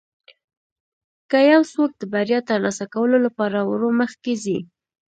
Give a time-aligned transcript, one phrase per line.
[1.29, 4.59] که یو څوک د بریا ترلاسه کولو لپاره ورو مخکې ځي.